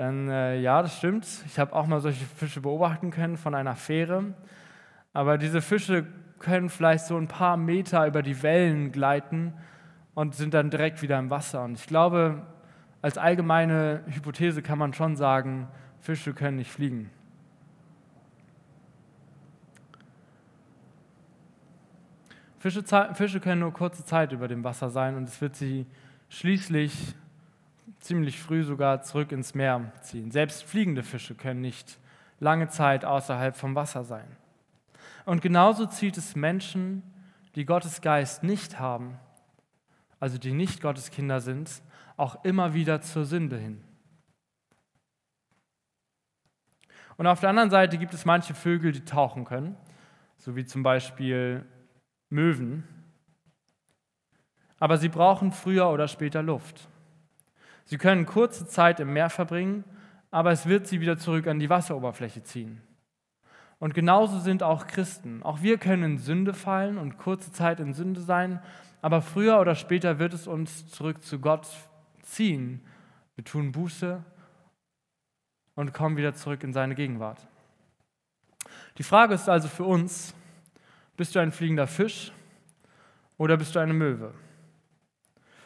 [0.00, 1.26] Dann äh, ja, das stimmt.
[1.44, 4.32] Ich habe auch mal solche Fische beobachten können von einer Fähre.
[5.12, 6.06] Aber diese Fische
[6.38, 9.52] können vielleicht so ein paar Meter über die Wellen gleiten
[10.14, 11.64] und sind dann direkt wieder im Wasser.
[11.64, 12.40] Und ich glaube,
[13.02, 17.10] als allgemeine Hypothese kann man schon sagen, Fische können nicht fliegen.
[22.58, 22.82] Fische,
[23.12, 25.84] Fische können nur kurze Zeit über dem Wasser sein und es wird sie
[26.30, 27.14] schließlich
[28.00, 30.30] ziemlich früh sogar zurück ins Meer ziehen.
[30.30, 31.98] Selbst fliegende Fische können nicht
[32.38, 34.36] lange Zeit außerhalb vom Wasser sein.
[35.26, 37.02] Und genauso zieht es Menschen,
[37.54, 39.18] die Gottes Geist nicht haben,
[40.18, 41.82] also die nicht Gottes Kinder sind,
[42.16, 43.82] auch immer wieder zur Sünde hin.
[47.16, 49.76] Und auf der anderen Seite gibt es manche Vögel, die tauchen können,
[50.38, 51.66] so wie zum Beispiel
[52.30, 52.84] Möwen.
[54.78, 56.88] Aber sie brauchen früher oder später Luft.
[57.84, 59.84] Sie können kurze Zeit im Meer verbringen,
[60.30, 62.80] aber es wird sie wieder zurück an die Wasseroberfläche ziehen.
[63.78, 65.42] Und genauso sind auch Christen.
[65.42, 68.60] Auch wir können in Sünde fallen und kurze Zeit in Sünde sein,
[69.02, 71.66] aber früher oder später wird es uns zurück zu Gott
[72.22, 72.80] ziehen.
[73.34, 74.22] Wir tun Buße
[75.74, 77.46] und kommen wieder zurück in seine Gegenwart.
[78.98, 80.34] Die Frage ist also für uns,
[81.16, 82.32] bist du ein fliegender Fisch
[83.38, 84.34] oder bist du eine Möwe?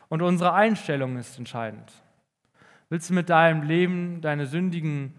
[0.08, 1.92] Und unsere Einstellung ist entscheidend.
[2.88, 5.14] Willst du mit deinem Leben deine sündigen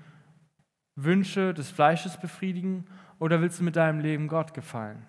[0.96, 2.86] Wünsche des Fleisches befriedigen
[3.20, 5.06] oder willst du mit deinem Leben Gott gefallen?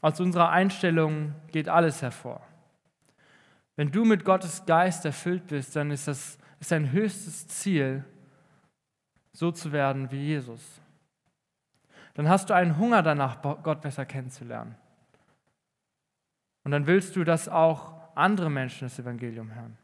[0.00, 2.46] Aus unserer Einstellung geht alles hervor.
[3.76, 8.04] Wenn du mit Gottes Geist erfüllt bist, dann ist das ist dein höchstes Ziel,
[9.32, 10.80] so zu werden wie Jesus.
[12.14, 14.74] Dann hast du einen Hunger danach, Gott besser kennenzulernen.
[16.64, 19.76] Und dann willst du, dass auch andere Menschen das Evangelium hören.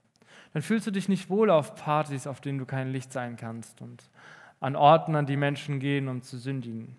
[0.53, 3.81] Dann fühlst du dich nicht wohl auf Partys, auf denen du kein Licht sein kannst
[3.81, 4.11] und
[4.61, 6.97] an Orten, an die Menschen gehen, um zu sündigen.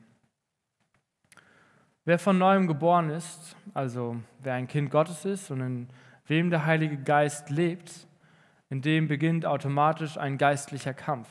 [2.06, 5.88] Wer von neuem geboren ist, also wer ein Kind Gottes ist und in
[6.28, 8.08] wem der Heilige Geist lebt,
[8.70, 11.30] in dem beginnt automatisch ein geistlicher Kampf.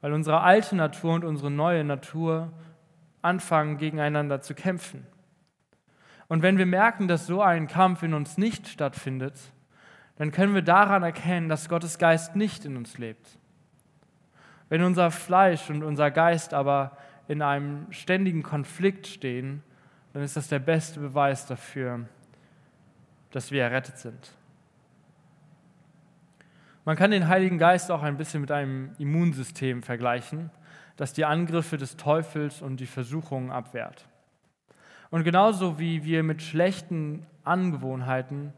[0.00, 2.52] Weil unsere alte Natur und unsere neue Natur
[3.20, 5.06] anfangen gegeneinander zu kämpfen.
[6.28, 9.34] Und wenn wir merken, dass so ein Kampf in uns nicht stattfindet,
[10.20, 13.38] dann können wir daran erkennen, dass Gottes Geist nicht in uns lebt.
[14.68, 19.62] Wenn unser Fleisch und unser Geist aber in einem ständigen Konflikt stehen,
[20.12, 22.04] dann ist das der beste Beweis dafür,
[23.30, 24.36] dass wir errettet sind.
[26.84, 30.50] Man kann den Heiligen Geist auch ein bisschen mit einem Immunsystem vergleichen,
[30.98, 34.06] das die Angriffe des Teufels und die Versuchungen abwehrt.
[35.08, 38.52] Und genauso wie wir mit schlechten Angewohnheiten,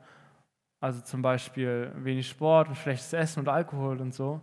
[0.83, 4.41] also zum Beispiel wenig Sport und schlechtes Essen und Alkohol und so,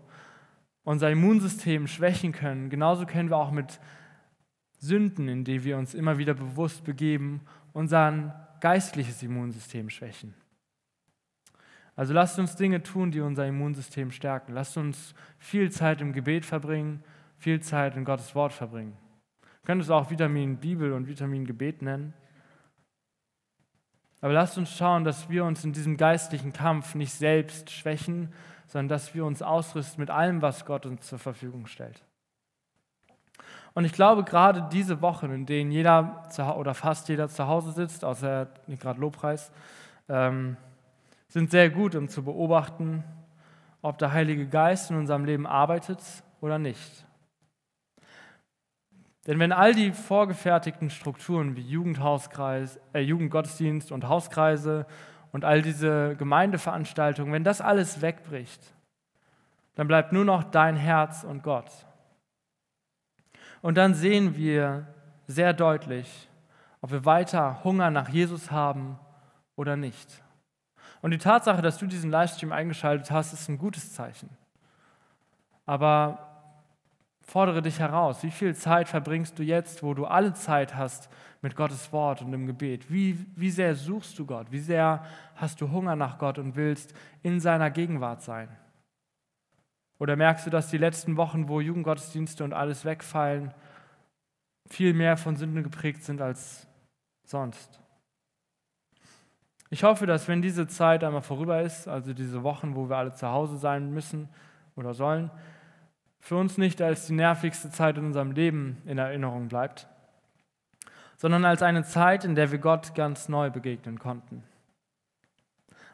[0.83, 3.79] unser Immunsystem schwächen können, genauso können wir auch mit
[4.79, 7.41] Sünden, in die wir uns immer wieder bewusst begeben,
[7.73, 10.33] unser geistliches Immunsystem schwächen.
[11.97, 14.53] Also lasst uns Dinge tun, die unser Immunsystem stärken.
[14.53, 17.03] Lasst uns viel Zeit im Gebet verbringen,
[17.37, 18.95] viel Zeit in Gottes Wort verbringen.
[19.41, 22.13] Wir können es auch Vitamin Bibel und Vitamin Gebet nennen.
[24.21, 28.33] Aber lasst uns schauen, dass wir uns in diesem geistlichen Kampf nicht selbst schwächen,
[28.67, 32.03] sondern dass wir uns ausrüsten mit allem, was Gott uns zur Verfügung stellt.
[33.73, 36.27] Und ich glaube, gerade diese Wochen, in denen jeder
[36.57, 39.51] oder fast jeder zu Hause sitzt, außer gerade Lobpreis,
[40.09, 40.57] ähm,
[41.27, 43.03] sind sehr gut, um zu beobachten,
[43.81, 45.99] ob der Heilige Geist in unserem Leben arbeitet
[46.41, 47.05] oder nicht.
[49.29, 54.87] Denn wenn all die vorgefertigten Strukturen wie Jugendhauskreis, äh, Jugendgottesdienst und Hauskreise
[55.31, 58.59] und all diese Gemeindeveranstaltungen, wenn das alles wegbricht,
[59.75, 61.69] dann bleibt nur noch dein Herz und Gott.
[63.61, 64.87] Und dann sehen wir
[65.27, 66.27] sehr deutlich,
[66.81, 68.97] ob wir weiter Hunger nach Jesus haben
[69.55, 70.23] oder nicht.
[71.03, 74.31] Und die Tatsache, dass du diesen Livestream eingeschaltet hast, ist ein gutes Zeichen.
[75.67, 76.28] Aber
[77.29, 78.23] fordere dich heraus.
[78.23, 81.09] Wie viel Zeit verbringst du jetzt, wo du alle Zeit hast
[81.43, 82.91] mit Gottes Wort und im Gebet?
[82.91, 84.47] Wie, wie sehr suchst du Gott?
[84.51, 88.49] Wie sehr hast du Hunger nach Gott und willst in seiner Gegenwart sein?
[89.99, 93.53] Oder merkst du, dass die letzten Wochen, wo Jugendgottesdienste und alles wegfallen,
[94.67, 96.67] viel mehr von Sünden geprägt sind als
[97.25, 97.79] sonst?
[99.69, 103.13] Ich hoffe, dass wenn diese Zeit einmal vorüber ist, also diese Wochen, wo wir alle
[103.13, 104.29] zu Hause sein müssen
[104.75, 105.29] oder sollen,
[106.19, 109.87] für uns nicht als die nervigste Zeit in unserem Leben in Erinnerung bleibt,
[111.17, 114.43] sondern als eine Zeit, in der wir Gott ganz neu begegnen konnten.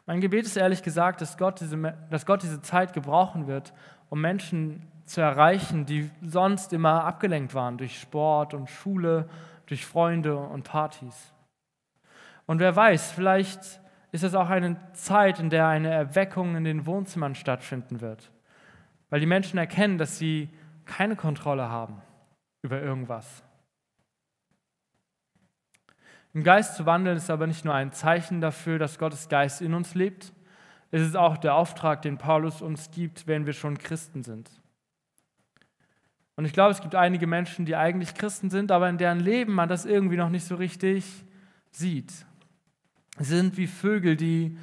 [0.06, 3.72] Mein Gebet ist ehrlich gesagt, dass Gott diese, dass Gott diese Zeit gebrauchen wird,
[4.08, 9.28] um Menschen zu erreichen, die sonst immer abgelenkt waren durch Sport und Schule,
[9.66, 11.32] durch Freunde und Partys.
[12.46, 13.80] Und wer weiß, vielleicht
[14.12, 18.30] ist es auch eine Zeit, in der eine Erweckung in den Wohnzimmern stattfinden wird,
[19.10, 20.48] weil die Menschen erkennen, dass sie
[20.84, 22.00] keine Kontrolle haben
[22.62, 23.42] über irgendwas.
[26.32, 29.72] Im Geist zu wandeln ist aber nicht nur ein Zeichen dafür, dass Gottes Geist in
[29.74, 30.32] uns lebt,
[30.90, 34.50] es ist auch der Auftrag, den Paulus uns gibt, wenn wir schon Christen sind.
[36.36, 39.54] Und ich glaube, es gibt einige Menschen, die eigentlich Christen sind, aber in deren Leben
[39.54, 41.24] man das irgendwie noch nicht so richtig
[41.70, 42.12] sieht.
[43.18, 44.58] Sie sind wie Vögel, die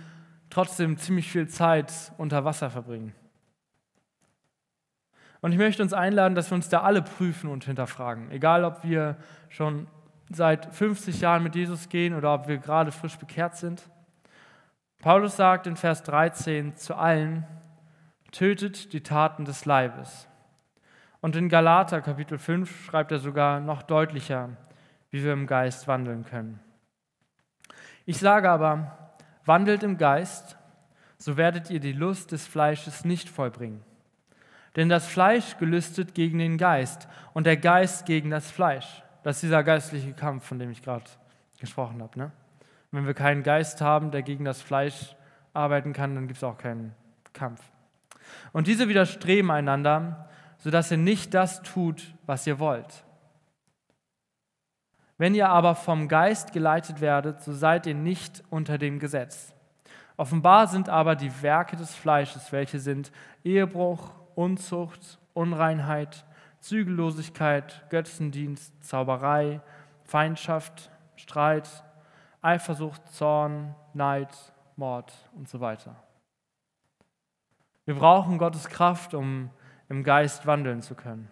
[0.49, 3.13] trotzdem ziemlich viel Zeit unter Wasser verbringen.
[5.43, 8.31] Und ich möchte uns einladen, dass wir uns da alle prüfen und hinterfragen.
[8.31, 9.17] Egal, ob wir
[9.49, 9.87] schon
[10.29, 13.83] seit 50 Jahren mit Jesus gehen oder ob wir gerade frisch bekehrt sind.
[15.01, 17.45] Paulus sagt in Vers 13 zu allen,
[18.31, 20.29] tötet die Taten des Leibes.
[21.19, 24.51] Und in Galater Kapitel 5 schreibt er sogar noch deutlicher,
[25.09, 26.61] wie wir im Geist wandeln können.
[28.05, 28.97] Ich sage aber,
[29.43, 30.55] wandelt im Geist,
[31.17, 33.83] so werdet ihr die Lust des Fleisches nicht vollbringen.
[34.75, 39.03] Denn das Fleisch gelüstet gegen den Geist und der Geist gegen das Fleisch.
[39.23, 41.05] Das ist dieser geistliche Kampf, von dem ich gerade
[41.59, 42.17] gesprochen habe.
[42.17, 42.31] Ne?
[42.91, 45.15] Wenn wir keinen Geist haben, der gegen das Fleisch
[45.53, 46.93] arbeiten kann, dann gibt es auch keinen
[47.33, 47.61] Kampf.
[48.51, 53.03] Und diese widerstreben einander, sodass ihr nicht das tut, was ihr wollt.
[55.17, 59.53] Wenn ihr aber vom Geist geleitet werdet, so seid ihr nicht unter dem Gesetz.
[60.17, 63.11] Offenbar sind aber die Werke des Fleisches, welche sind
[63.43, 66.25] Ehebruch, Unzucht, Unreinheit,
[66.59, 69.61] Zügellosigkeit, Götzendienst, Zauberei,
[70.03, 71.69] Feindschaft, Streit,
[72.41, 74.29] Eifersucht, Zorn, Neid,
[74.75, 75.95] Mord und so weiter.
[77.85, 79.49] Wir brauchen Gottes Kraft, um
[79.89, 81.27] im Geist wandeln zu können.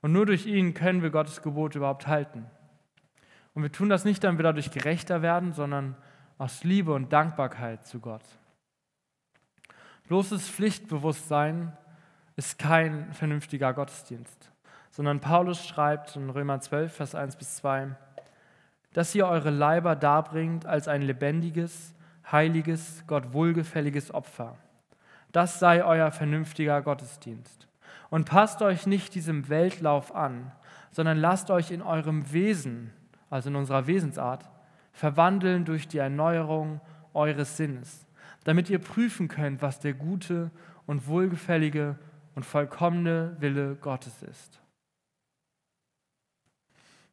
[0.00, 2.46] Und nur durch ihn können wir Gottes Gebot überhaupt halten.
[3.54, 5.96] Und wir tun das nicht, damit wir dadurch gerechter werden, sondern
[6.38, 8.22] aus Liebe und Dankbarkeit zu Gott.
[10.06, 11.76] Bloßes Pflichtbewusstsein
[12.36, 14.52] ist kein vernünftiger Gottesdienst,
[14.90, 17.88] sondern Paulus schreibt in Römer 12, Vers 1 bis 2,
[18.92, 21.94] dass ihr eure Leiber darbringt als ein lebendiges,
[22.30, 24.56] heiliges, Gott wohlgefälliges Opfer.
[25.32, 27.68] Das sei euer vernünftiger Gottesdienst.
[28.08, 30.52] Und passt euch nicht diesem Weltlauf an,
[30.92, 32.92] sondern lasst euch in eurem Wesen
[33.30, 34.48] also in unserer Wesensart,
[34.92, 36.80] verwandeln durch die Erneuerung
[37.12, 38.06] eures Sinnes,
[38.44, 40.50] damit ihr prüfen könnt, was der gute
[40.86, 41.96] und wohlgefällige
[42.36, 44.60] und vollkommene Wille Gottes ist.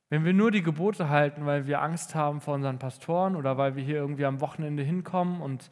[0.10, 3.76] Wenn wir nur die Gebote halten, weil wir Angst haben vor unseren Pastoren oder weil
[3.76, 5.72] wir hier irgendwie am Wochenende hinkommen und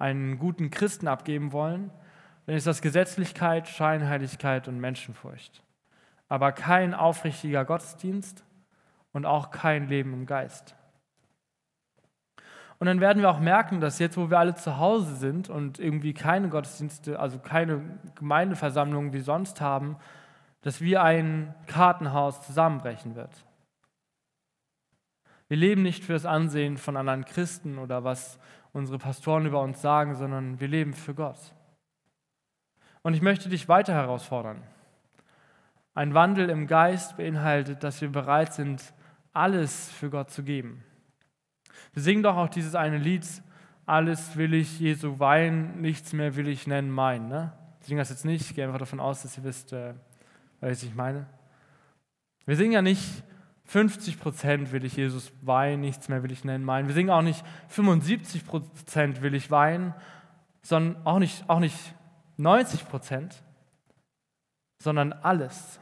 [0.00, 1.92] einen guten Christen abgeben wollen,
[2.46, 5.62] dann ist das Gesetzlichkeit, Scheinheiligkeit und Menschenfurcht.
[6.28, 8.44] Aber kein aufrichtiger Gottesdienst
[9.12, 10.74] und auch kein Leben im Geist.
[12.78, 15.78] Und dann werden wir auch merken, dass jetzt, wo wir alle zu Hause sind und
[15.78, 19.96] irgendwie keine Gottesdienste, also keine Gemeindeversammlungen wie sonst haben,
[20.60, 23.30] dass wie ein Kartenhaus zusammenbrechen wird.
[25.48, 28.38] Wir leben nicht für das Ansehen von anderen Christen oder was
[28.72, 31.38] unsere Pastoren über uns sagen, sondern wir leben für Gott.
[33.02, 34.62] Und ich möchte dich weiter herausfordern.
[35.94, 38.92] Ein Wandel im Geist beinhaltet, dass wir bereit sind,
[39.32, 40.84] alles für Gott zu geben.
[41.92, 43.26] Wir singen doch auch dieses eine Lied,
[43.86, 47.28] alles will ich Jesu weihen, nichts mehr will ich nennen mein.
[47.28, 47.52] Ne?
[47.80, 49.94] Ich singe das jetzt nicht, ich gehe einfach davon aus, dass ihr wisst, äh,
[50.60, 51.26] was ich meine.
[52.44, 53.22] Wir singen ja nicht
[53.66, 56.86] 50 Prozent will ich Jesus weihen, nichts mehr will ich nennen mein.
[56.86, 59.94] Wir singen auch nicht 75 Prozent will ich weinen,
[60.62, 61.94] sondern auch nicht, auch nicht
[62.36, 63.42] 90 Prozent,
[64.78, 65.80] sondern alles.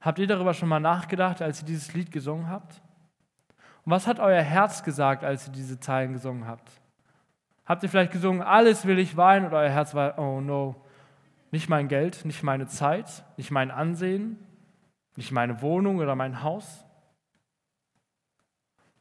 [0.00, 2.82] Habt ihr darüber schon mal nachgedacht, als ihr dieses Lied gesungen habt?
[3.84, 6.70] Und was hat euer Herz gesagt, als ihr diese Zeilen gesungen habt?
[7.64, 10.76] Habt ihr vielleicht gesungen, alles will ich weinen oder euer Herz war, oh no,
[11.50, 14.38] nicht mein Geld, nicht meine Zeit, nicht mein Ansehen,
[15.16, 16.84] nicht meine Wohnung oder mein Haus?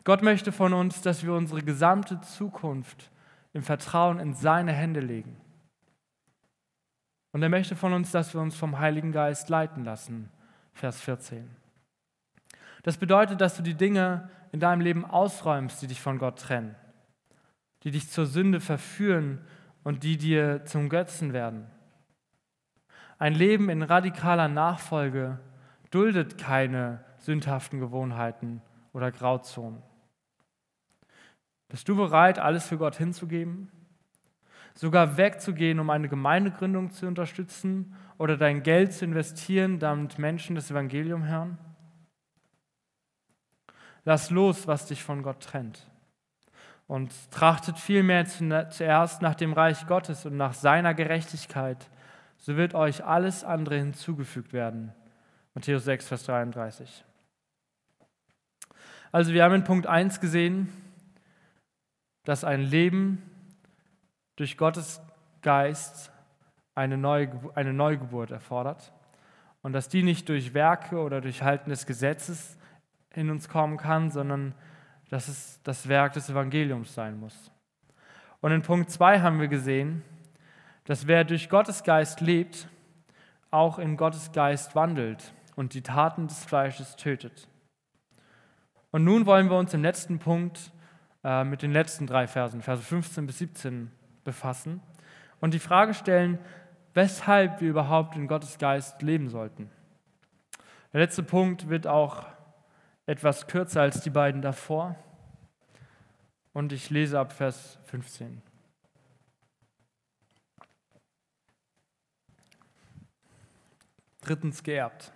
[0.04, 3.12] Gott möchte von uns, dass wir unsere gesamte Zukunft
[3.54, 5.38] im Vertrauen in seine Hände legen.
[7.32, 10.30] Und er möchte von uns, dass wir uns vom Heiligen Geist leiten lassen
[10.74, 11.61] Vers 14.
[12.84, 16.76] Das bedeutet, dass du die Dinge in deinem Leben ausräumst, die dich von Gott trennen,
[17.84, 19.40] die dich zur Sünde verführen
[19.84, 21.68] und die dir zum Götzen werden.
[23.18, 25.40] Ein Leben in radikaler Nachfolge
[25.92, 28.62] duldet keine sündhaften Gewohnheiten
[28.94, 29.84] oder Grauzonen.
[31.70, 33.72] Bist du bereit, alles für Gott hinzugeben?
[34.74, 40.72] sogar wegzugehen, um eine Gemeindegründung zu unterstützen oder dein Geld zu investieren, damit Menschen das
[40.72, 41.58] Evangelium hören?
[44.04, 45.88] Lass los, was dich von Gott trennt.
[46.88, 51.90] Und trachtet vielmehr zuerst nach dem Reich Gottes und nach seiner Gerechtigkeit,
[52.38, 54.92] so wird euch alles andere hinzugefügt werden.
[55.54, 57.06] Matthäus 6, Vers 33.
[59.12, 60.70] Also wir haben in Punkt 1 gesehen,
[62.24, 63.22] dass ein Leben
[64.36, 65.02] durch Gottes
[65.42, 66.12] Geist
[66.76, 68.94] eine, Neu eine Neugeburt erfordert
[69.62, 72.58] und dass die nicht durch Werke oder durch Halten des Gesetzes
[73.14, 74.54] in uns kommen kann, sondern
[75.10, 77.52] dass es das Werk des Evangeliums sein muss.
[78.40, 80.04] Und in Punkt 2 haben wir gesehen,
[80.86, 82.68] dass wer durch Gottes Geist lebt,
[83.52, 87.48] auch in Gottes Geist wandelt und die Taten des Fleisches tötet.
[88.92, 90.72] Und nun wollen wir uns im letzten Punkt
[91.24, 93.92] äh, mit den letzten drei Versen, Verse 15 bis 17,
[94.24, 94.82] befassen
[95.40, 96.40] und die Frage stellen,
[96.94, 99.70] weshalb wir überhaupt in Gottes Geist leben sollten.
[100.94, 102.26] Der letzte Punkt wird auch
[103.12, 104.96] etwas kürzer als die beiden davor.
[106.54, 108.42] Und ich lese ab Vers 15.
[114.22, 115.12] Drittens geerbt.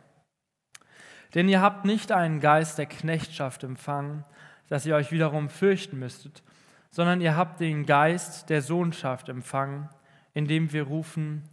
[1.35, 4.25] Denn ihr habt nicht einen Geist der Knechtschaft empfangen,
[4.67, 6.43] dass ihr euch wiederum fürchten müsstet,
[6.91, 9.89] sondern ihr habt den Geist der Sohnschaft empfangen,
[10.33, 11.43] indem wir rufen,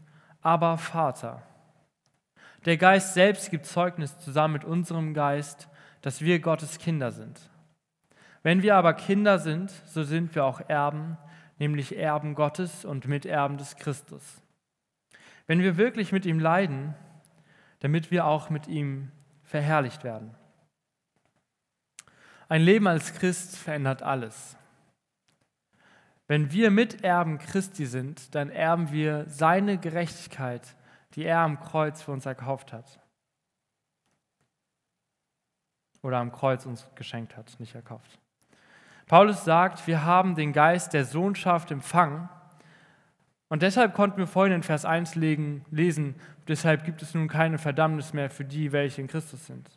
[0.40, 1.42] aber Vater.
[2.64, 5.68] Der Geist selbst gibt Zeugnis zusammen mit unserem Geist,
[6.02, 7.40] dass wir Gottes Kinder sind.
[8.42, 11.16] Wenn wir aber Kinder sind, so sind wir auch Erben,
[11.58, 14.42] nämlich Erben Gottes und Miterben des Christus.
[15.46, 16.94] Wenn wir wirklich mit ihm leiden,
[17.80, 19.10] damit wir auch mit ihm
[19.42, 20.34] verherrlicht werden.
[22.48, 24.56] Ein Leben als Christ verändert alles.
[26.26, 30.76] Wenn wir Miterben Christi sind, dann erben wir seine Gerechtigkeit,
[31.14, 33.01] die er am Kreuz für uns erkauft hat.
[36.02, 38.18] Oder am Kreuz uns geschenkt hat, nicht erkauft.
[39.06, 42.28] Paulus sagt, wir haben den Geist der Sohnschaft empfangen.
[43.48, 46.14] Und deshalb konnten wir vorhin in Vers 1 lesen,
[46.48, 49.68] deshalb gibt es nun keine Verdammnis mehr für die, welche in Christus sind.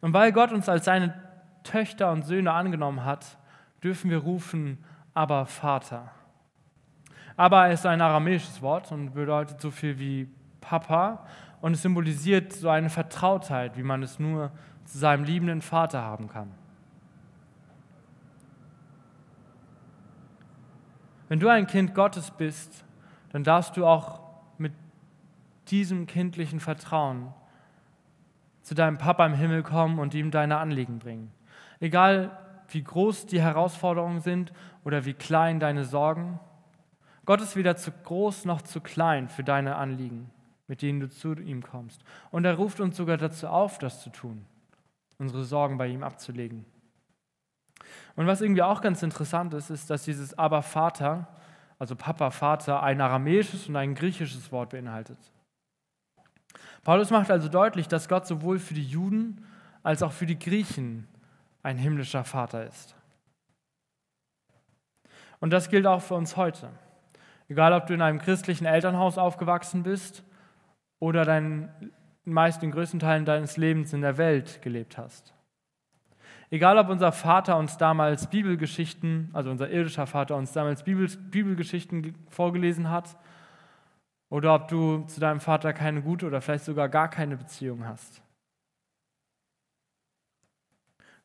[0.00, 1.14] Und weil Gott uns als seine
[1.62, 3.38] Töchter und Söhne angenommen hat,
[3.82, 4.84] dürfen wir rufen,
[5.14, 6.10] aber Vater.
[7.36, 10.28] Aber ist ein aramäisches Wort und bedeutet so viel wie
[10.60, 11.24] Papa
[11.60, 14.50] und es symbolisiert so eine Vertrautheit, wie man es nur
[14.84, 16.50] zu seinem liebenden Vater haben kann.
[21.28, 22.84] Wenn du ein Kind Gottes bist,
[23.32, 24.20] dann darfst du auch
[24.56, 24.72] mit
[25.68, 27.34] diesem kindlichen Vertrauen
[28.62, 31.30] zu deinem Papa im Himmel kommen und ihm deine Anliegen bringen.
[31.80, 32.30] Egal
[32.70, 34.52] wie groß die Herausforderungen sind
[34.84, 36.38] oder wie klein deine Sorgen.
[37.24, 40.30] Gott ist weder zu groß noch zu klein für deine Anliegen,
[40.68, 42.02] mit denen du zu ihm kommst.
[42.30, 44.44] Und er ruft uns sogar dazu auf, das zu tun,
[45.18, 46.64] unsere Sorgen bei ihm abzulegen.
[48.14, 51.26] Und was irgendwie auch ganz interessant ist, ist, dass dieses Aber Vater,
[51.78, 55.18] also Papa, Vater, ein aramäisches und ein griechisches Wort beinhaltet.
[56.84, 59.44] Paulus macht also deutlich, dass Gott sowohl für die Juden
[59.82, 61.08] als auch für die Griechen
[61.62, 62.94] ein himmlischer Vater ist.
[65.40, 66.70] Und das gilt auch für uns heute.
[67.48, 70.24] Egal, ob du in einem christlichen Elternhaus aufgewachsen bist
[70.98, 71.92] oder deinen
[72.24, 75.34] meist den größten Teilen deines Lebens in der Welt gelebt hast.
[76.50, 82.14] Egal, ob unser Vater uns damals Bibelgeschichten, also unser irdischer Vater uns damals Bibel, Bibelgeschichten
[82.30, 83.16] vorgelesen hat,
[84.30, 88.22] oder ob du zu deinem Vater keine gute oder vielleicht sogar gar keine Beziehung hast.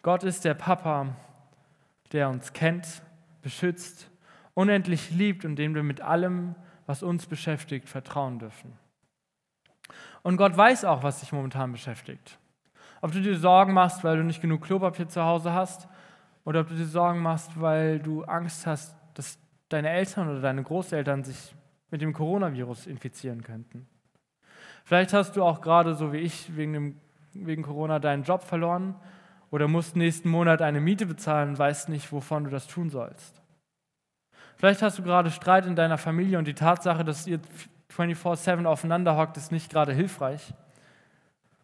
[0.02, 1.16] Gott ist der Papa,
[2.12, 3.02] der uns kennt,
[3.42, 4.10] beschützt,
[4.54, 6.56] unendlich liebt und dem wir mit allem,
[6.86, 8.78] was uns beschäftigt, vertrauen dürfen.
[10.24, 12.40] Und Gott weiß auch, was dich momentan beschäftigt.
[13.02, 15.88] Ob du dir Sorgen machst, weil du nicht genug Klopapier zu Hause hast,
[16.46, 19.38] oder ob du dir Sorgen machst, weil du Angst hast, dass
[19.70, 21.54] deine Eltern oder deine Großeltern sich
[21.92, 23.88] mit dem Coronavirus infizieren könnten.
[24.84, 27.02] Vielleicht hast du auch gerade, so wie ich, wegen, dem,
[27.34, 28.96] wegen Corona deinen Job verloren
[29.52, 33.42] oder musst nächsten Monat eine Miete bezahlen und weißt nicht, wovon du das tun sollst.
[34.58, 37.40] Vielleicht hast du gerade Streit in deiner Familie und die Tatsache, dass ihr
[37.98, 40.54] 24-7 aufeinander hockt, ist nicht gerade hilfreich.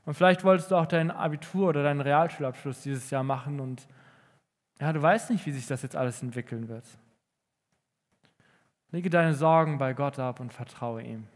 [0.06, 3.88] Und vielleicht wolltest du auch dein Abitur oder deinen Realschulabschluss dieses Jahr machen und
[4.80, 6.86] ja, du weißt nicht, wie sich das jetzt alles entwickeln wird.
[8.92, 11.28] Lege deine Sorgen bei Gott ab und vertraue ihm.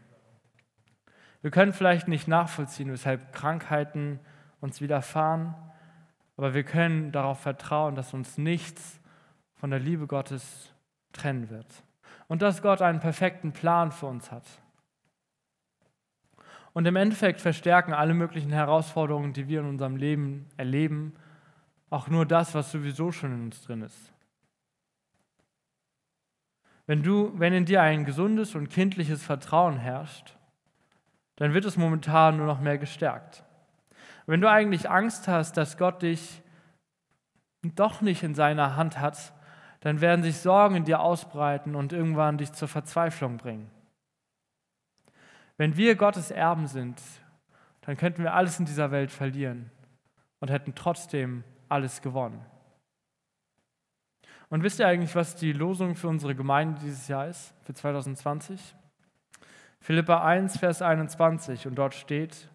[1.42, 4.18] Wir können vielleicht nicht nachvollziehen, weshalb Krankheiten
[4.60, 5.54] uns widerfahren,
[6.36, 8.98] aber wir können darauf vertrauen, dass uns nichts
[9.54, 10.72] von der Liebe Gottes
[11.12, 11.66] trennen wird.
[12.26, 14.44] Und dass Gott einen perfekten Plan für uns hat.
[16.74, 21.14] Und im Endeffekt verstärken alle möglichen Herausforderungen, die wir in unserem Leben erleben,
[21.88, 24.12] auch nur das, was sowieso schon in uns drin ist.
[26.86, 30.36] Wenn, du, wenn in dir ein gesundes und kindliches Vertrauen herrscht,
[31.36, 33.44] dann wird es momentan nur noch mehr gestärkt.
[34.26, 36.42] Wenn du eigentlich Angst hast, dass Gott dich
[37.62, 39.32] doch nicht in seiner Hand hat,
[39.80, 43.70] dann werden sich Sorgen in dir ausbreiten und irgendwann dich zur Verzweiflung bringen.
[45.56, 47.00] Wenn wir Gottes Erben sind,
[47.82, 49.70] dann könnten wir alles in dieser Welt verlieren
[50.40, 52.44] und hätten trotzdem alles gewonnen.
[54.48, 58.76] Und wisst ihr eigentlich, was die Losung für unsere Gemeinde dieses Jahr ist, für 2020?
[59.80, 62.48] Philippa 1, Vers 21 und dort steht,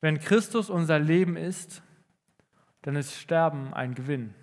[0.00, 1.82] wenn Christus unser Leben ist,
[2.82, 4.34] dann ist Sterben ein Gewinn.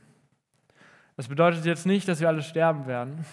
[1.17, 3.25] Das bedeutet jetzt nicht, dass wir alle sterben werden,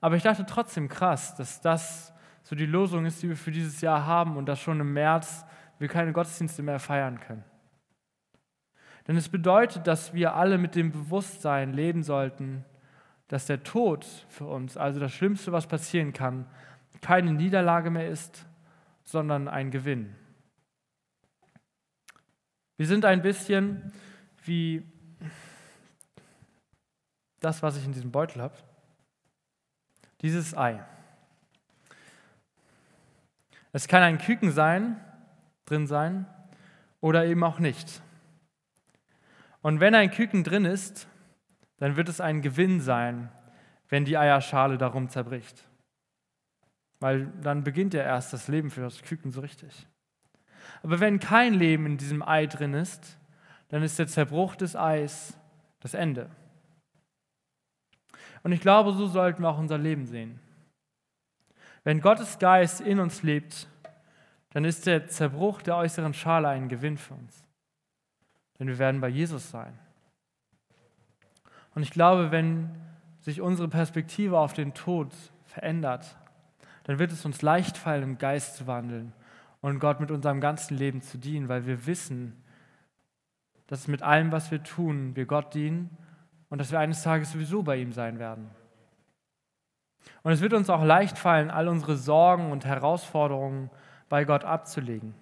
[0.00, 2.13] aber ich dachte trotzdem krass, dass das
[2.44, 5.44] so die Losung ist, die wir für dieses Jahr haben und dass schon im März
[5.78, 7.42] wir keine Gottesdienste mehr feiern können.
[9.08, 12.64] Denn es bedeutet, dass wir alle mit dem Bewusstsein leben sollten,
[13.28, 16.46] dass der Tod für uns, also das Schlimmste, was passieren kann,
[17.00, 18.46] keine Niederlage mehr ist,
[19.02, 20.14] sondern ein Gewinn.
[22.76, 23.92] Wir sind ein bisschen
[24.44, 24.82] wie
[27.40, 28.56] das, was ich in diesem Beutel habe.
[30.20, 30.82] Dieses Ei.
[33.74, 35.00] Es kann ein Küken sein,
[35.64, 36.26] drin sein,
[37.00, 38.00] oder eben auch nicht.
[39.62, 41.08] Und wenn ein Küken drin ist,
[41.78, 43.32] dann wird es ein Gewinn sein,
[43.88, 45.68] wenn die Eierschale darum zerbricht.
[47.00, 49.88] Weil dann beginnt ja erst das Leben für das Küken so richtig.
[50.84, 53.18] Aber wenn kein Leben in diesem Ei drin ist,
[53.70, 55.36] dann ist der Zerbruch des Eis
[55.80, 56.30] das Ende.
[58.44, 60.38] Und ich glaube, so sollten wir auch unser Leben sehen.
[61.84, 63.68] Wenn Gottes Geist in uns lebt,
[64.50, 67.44] dann ist der Zerbruch der äußeren Schale ein Gewinn für uns.
[68.58, 69.78] Denn wir werden bei Jesus sein.
[71.74, 72.70] Und ich glaube, wenn
[73.20, 75.12] sich unsere Perspektive auf den Tod
[75.44, 76.16] verändert,
[76.84, 79.12] dann wird es uns leicht fallen, im Geist zu wandeln
[79.60, 82.42] und Gott mit unserem ganzen Leben zu dienen, weil wir wissen,
[83.66, 85.96] dass mit allem, was wir tun, wir Gott dienen
[86.48, 88.50] und dass wir eines Tages sowieso bei ihm sein werden.
[90.22, 93.70] Und es wird uns auch leicht fallen, all unsere Sorgen und Herausforderungen
[94.08, 95.14] bei Gott abzulegen.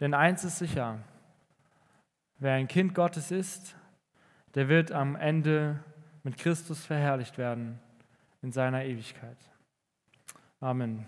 [0.00, 0.98] Denn eins ist sicher,
[2.38, 3.76] wer ein Kind Gottes ist,
[4.54, 5.82] der wird am Ende
[6.24, 7.78] mit Christus verherrlicht werden
[8.42, 9.38] in seiner Ewigkeit.
[10.60, 11.06] Amen.